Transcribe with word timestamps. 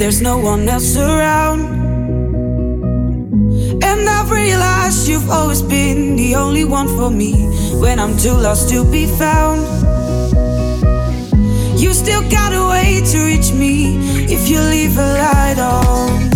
There's 0.00 0.22
no 0.22 0.38
one 0.38 0.66
else 0.66 0.96
around. 0.96 1.60
And 3.84 4.08
I've 4.08 4.30
realized 4.30 5.06
you've 5.06 5.28
always 5.28 5.60
been 5.60 6.16
the 6.16 6.36
only 6.36 6.64
one 6.64 6.88
for 6.88 7.10
me 7.10 7.34
when 7.78 8.00
I'm 8.00 8.16
too 8.16 8.32
lost 8.32 8.70
to 8.70 8.82
be 8.90 9.04
found. 9.04 9.60
You 11.78 11.92
still 11.92 12.22
got 12.30 12.54
a 12.54 12.64
way 12.70 13.02
to 13.12 13.18
reach 13.26 13.52
me 13.52 13.98
if 14.24 14.48
you 14.48 14.58
leave 14.60 14.96
a 14.96 15.08
light 15.20 15.58
on 15.58 16.30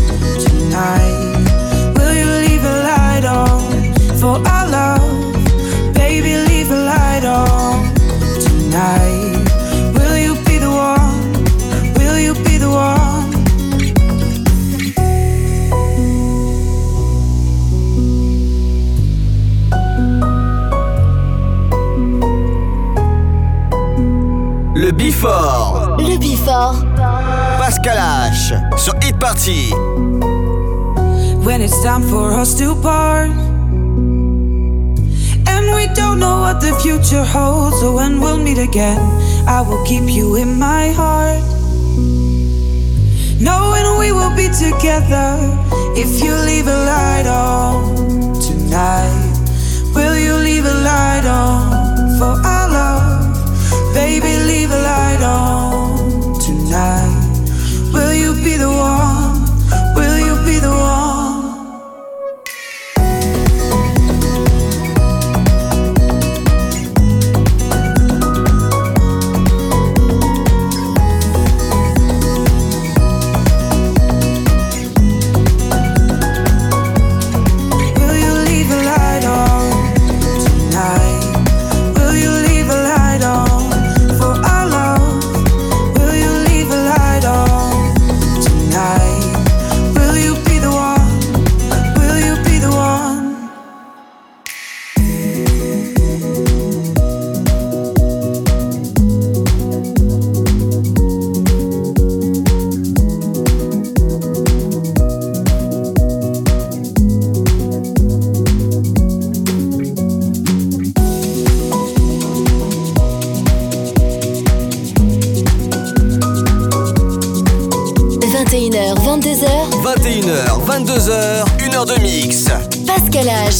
tonight. 0.44 1.94
Will 1.96 2.14
you 2.20 2.28
leave 2.46 2.64
a 2.64 2.76
light 2.90 3.24
on 3.24 3.60
for 4.20 4.46
our 4.46 4.68
love? 4.68 5.94
Baby, 5.94 6.36
leave 6.50 6.70
a 6.70 6.80
light 6.92 7.24
on 7.24 7.94
tonight. 8.44 9.40
Will 9.96 10.18
you 10.18 10.34
be 10.44 10.58
the 10.58 10.70
one? 10.70 11.94
Will 11.94 12.18
you 12.18 12.34
be 12.44 12.58
the 12.58 12.68
one? 12.68 13.03
Le 25.24 25.30
Before. 25.30 25.96
Le 25.96 26.18
Before. 26.18 26.74
Pascal 27.58 27.96
H 27.96 28.52
sur 28.76 28.92
Hit 29.00 29.18
Party. 29.18 29.72
when 31.44 31.62
it's 31.62 31.82
time 31.82 32.02
for 32.02 32.32
us 32.32 32.54
to 32.58 32.74
part. 32.82 33.30
And 35.46 35.74
we 35.74 35.86
don't 35.94 36.18
know 36.18 36.40
what 36.40 36.60
the 36.60 36.74
future 36.82 37.24
holds, 37.24 37.80
so 37.80 37.94
when 37.94 38.20
we'll 38.20 38.36
meet 38.36 38.58
again, 38.58 39.00
I 39.48 39.62
will 39.62 39.82
keep 39.86 40.10
you 40.10 40.36
in 40.36 40.58
my 40.58 40.92
heart. 40.92 41.42
Knowing 43.40 43.98
we 43.98 44.12
will 44.12 44.34
be 44.36 44.48
together 44.48 45.40
if 45.96 46.22
you 46.22 46.34
leave 46.34 46.66
a 46.66 46.78
light 46.84 47.26
on 47.26 48.34
tonight. 48.40 49.32
Will 49.94 50.18
you 50.18 50.34
leave 50.34 50.66
a 50.66 50.74
light 50.84 51.24
on 51.24 52.18
for 52.18 52.46
our 52.46 52.68
love? 52.68 53.03
Baby, 53.94 54.36
leave 54.38 54.72
a 54.72 54.82
light 54.82 55.22
on 55.22 56.40
tonight. 56.40 57.92
Will 57.92 58.12
you 58.12 58.34
be 58.34 58.56
the 58.56 58.68
one? 58.68 59.13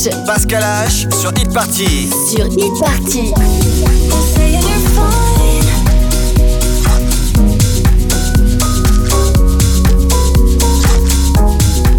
H. 0.04 0.10
Pascal 0.26 0.62
H 0.62 1.06
sur 1.14 1.30
Hit 1.30 1.52
Party. 1.52 2.10
Sur 2.28 2.46
Hit 2.46 2.72
Party. 2.78 3.32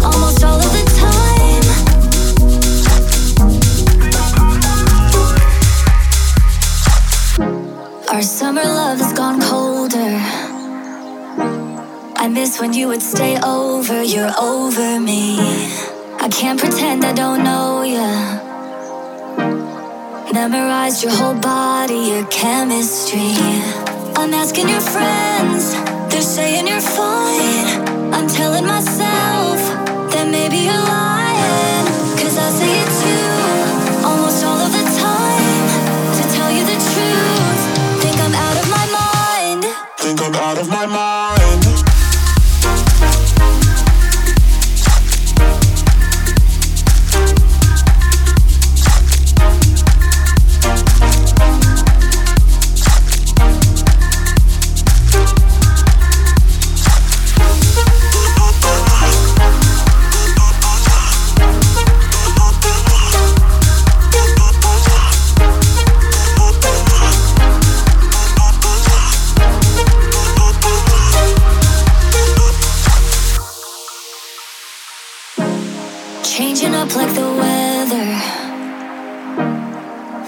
Almost 0.04 0.44
all 0.44 0.60
of 0.60 0.72
the 0.72 0.84
time. 0.94 1.64
Our 8.12 8.22
summer 8.22 8.62
love 8.62 9.00
has 9.00 9.12
gone 9.14 9.40
colder. 9.40 10.20
I 12.18 12.28
miss 12.28 12.60
when 12.60 12.72
you 12.72 12.88
would 12.88 13.02
stay 13.02 13.36
over, 13.42 14.02
you're 14.04 14.32
over 14.40 14.95
Memorized 20.86 21.02
your 21.02 21.14
whole 21.14 21.40
body, 21.40 21.98
your 22.12 22.24
chemistry. 22.26 23.34
I'm 24.14 24.32
asking 24.32 24.68
your 24.68 24.80
friends, 24.80 25.74
they're 26.12 26.22
saying 26.22 26.68
you're 26.68 26.80
fine. 26.80 28.14
I'm 28.14 28.28
telling 28.28 28.64
myself 28.64 28.95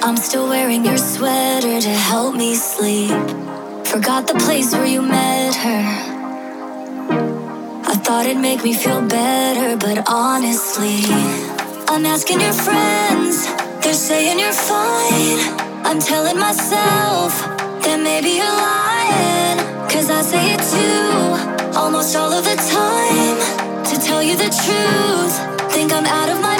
I'm 0.08 0.16
still 0.16 0.48
wearing 0.48 0.86
your 0.86 0.96
sweater 0.96 1.82
to 1.82 1.90
help 1.90 2.34
me 2.34 2.54
sleep. 2.54 3.10
Forgot 3.84 4.26
the 4.26 4.36
place 4.42 4.72
where 4.72 4.86
you 4.86 5.02
met 5.02 5.54
her. 5.54 5.84
I 7.84 7.94
thought 7.94 8.24
it'd 8.24 8.40
make 8.40 8.64
me 8.64 8.72
feel 8.72 9.02
better, 9.06 9.76
but 9.76 10.08
honestly, 10.08 11.04
I'm 11.92 12.06
asking 12.06 12.40
your 12.40 12.54
friends. 12.54 13.52
They're 13.82 13.92
saying 13.92 14.38
you're 14.38 14.60
fine. 14.72 15.40
I'm 15.84 16.00
telling 16.00 16.38
myself 16.38 17.32
that 17.84 18.00
maybe 18.02 18.30
you're 18.40 18.58
lying. 18.72 19.58
Cause 19.92 20.08
I 20.08 20.22
say 20.22 20.54
it 20.56 20.62
too, 20.72 21.78
almost 21.78 22.16
all 22.16 22.32
of 22.32 22.44
the 22.44 22.56
time. 22.56 23.84
To 23.84 23.94
tell 24.00 24.22
you 24.22 24.36
the 24.36 24.48
truth, 24.64 25.34
think 25.70 25.92
I'm 25.92 26.06
out 26.06 26.30
of 26.30 26.40
my 26.40 26.57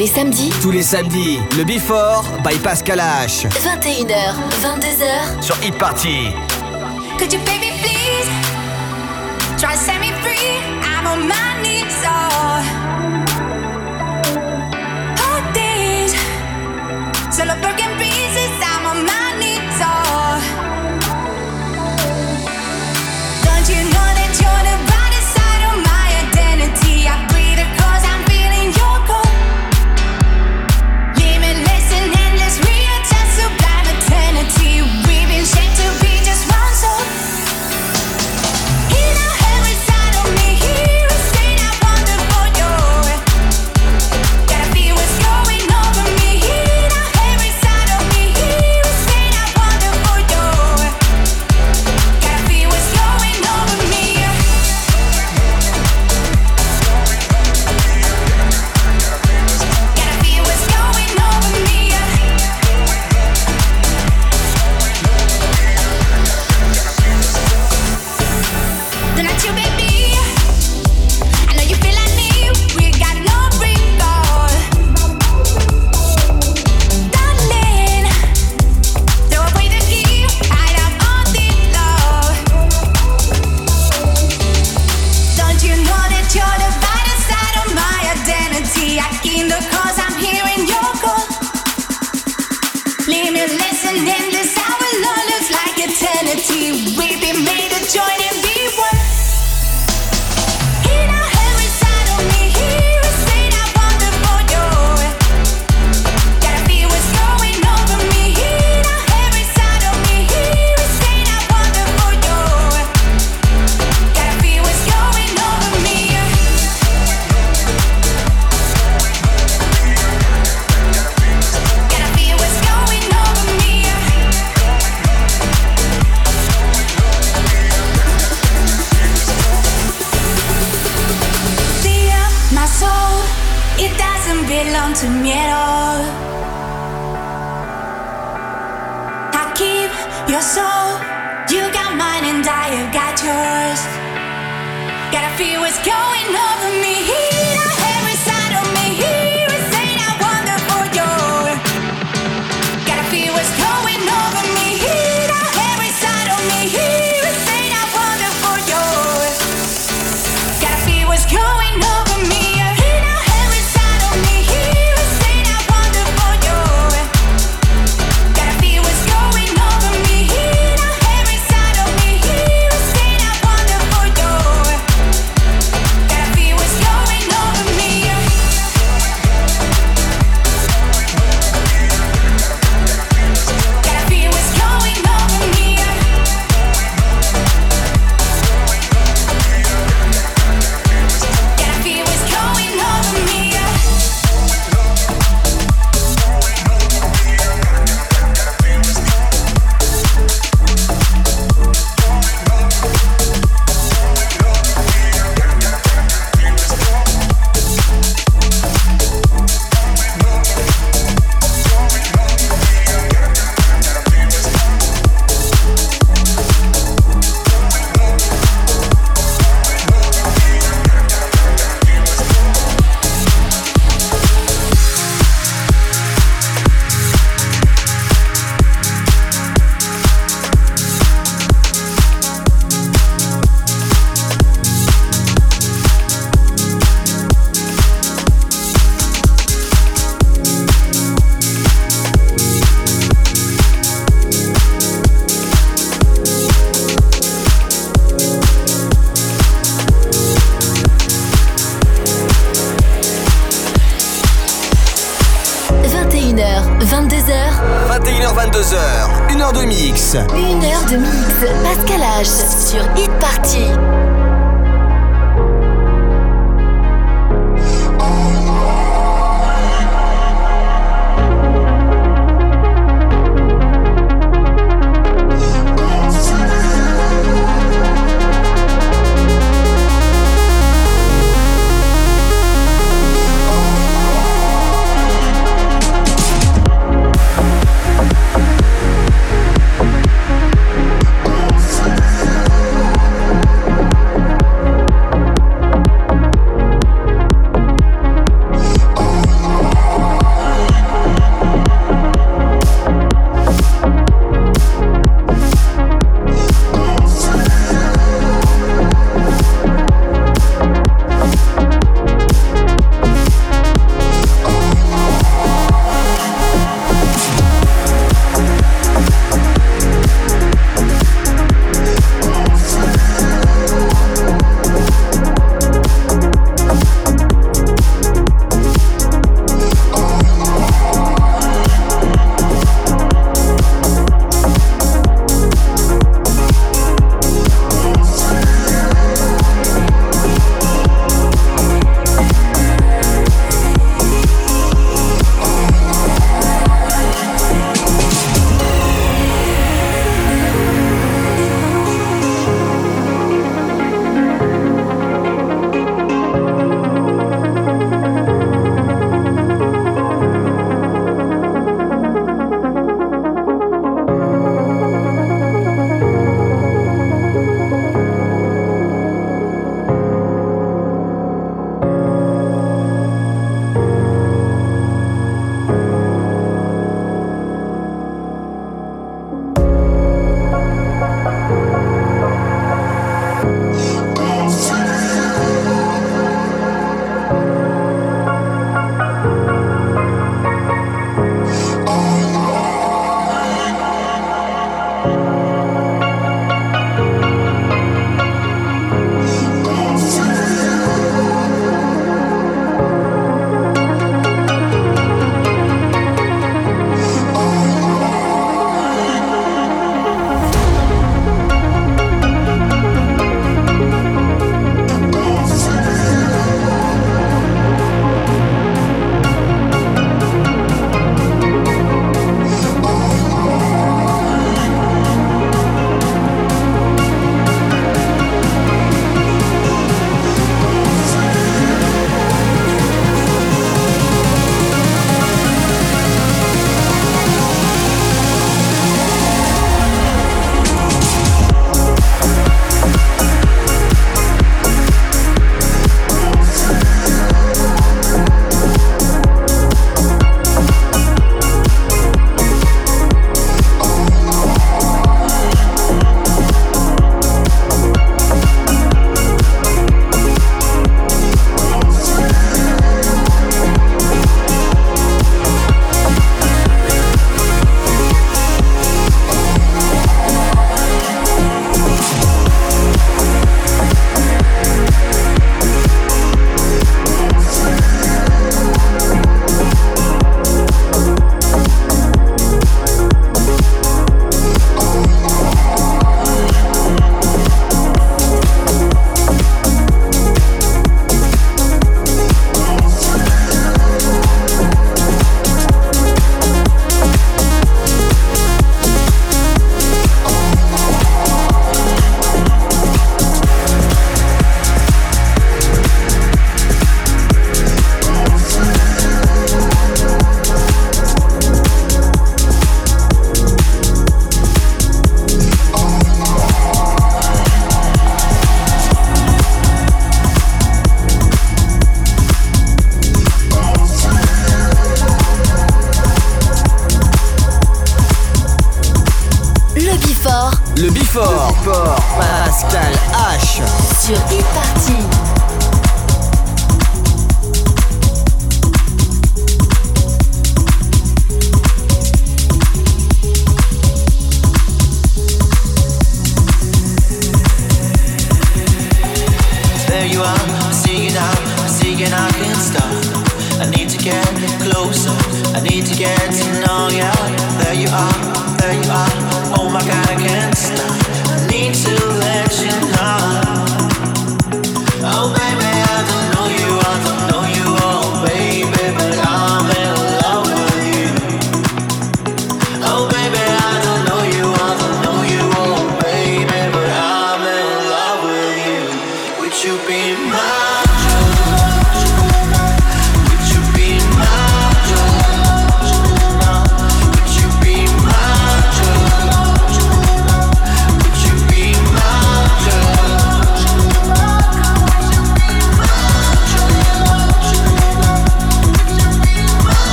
les 0.00 0.06
samedis, 0.06 0.48
Tous 0.62 0.70
les 0.70 0.82
samedis, 0.82 1.40
le 1.58 1.64
Before 1.64 2.24
by 2.42 2.56
Pascal 2.60 3.00
H. 3.00 3.46
21h, 3.50 4.32
22h. 4.62 5.42
Sur 5.42 5.54
Hit 5.62 5.76
Party. 5.76 6.32
Could 7.18 7.30
you 7.30 7.38
baby 7.40 7.70
please? 7.82 8.30
Try 9.58 9.72
to 9.72 9.78
set 9.78 10.00
me 10.00 10.10
free? 10.22 10.56
I'm 10.82 11.06
on 11.06 11.28
my 11.28 11.62
knees, 11.62 12.02
oh. 12.06 12.62
All 15.20 15.42
these 15.52 16.16
solo 17.30 17.54
broken 17.60 17.99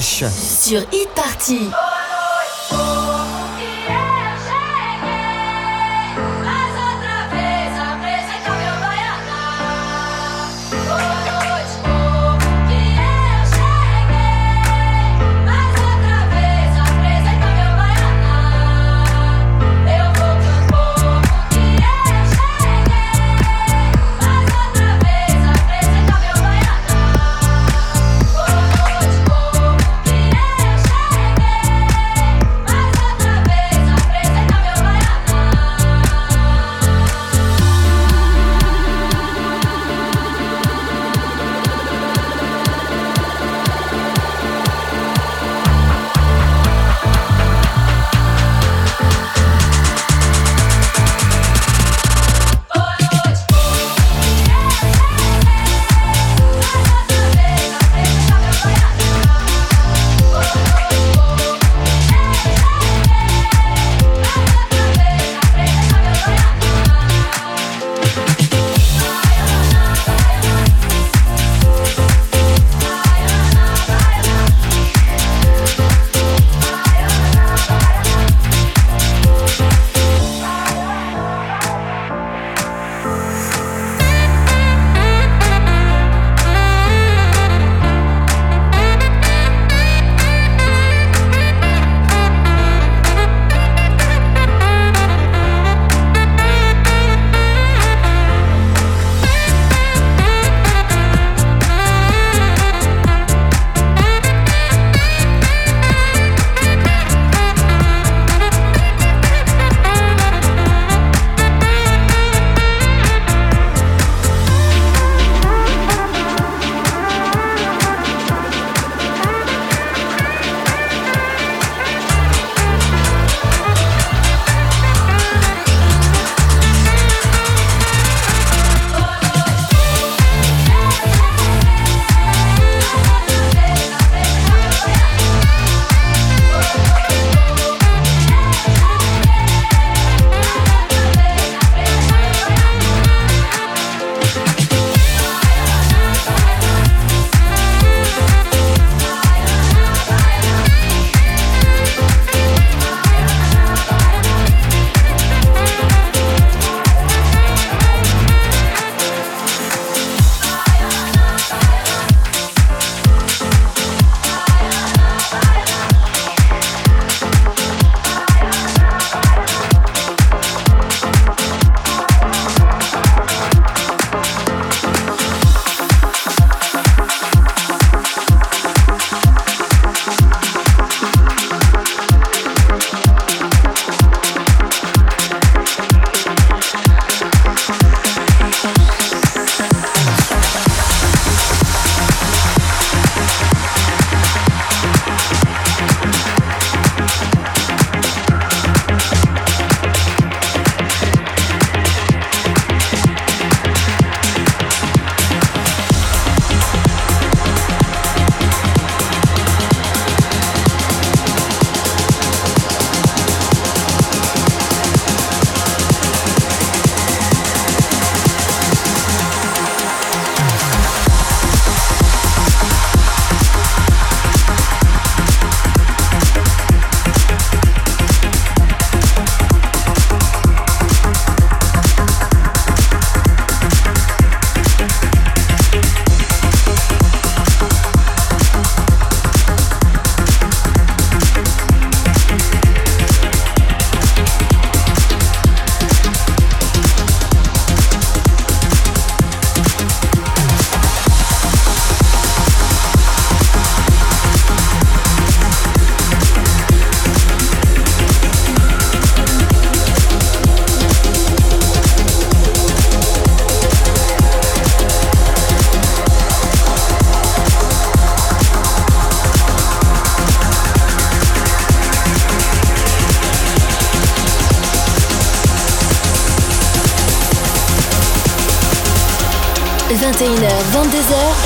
Sur 0.00 0.82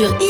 Sur 0.00 0.29